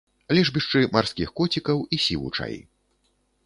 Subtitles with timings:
[0.35, 2.61] Лежбішчы марскіх коцікаў і сівучай.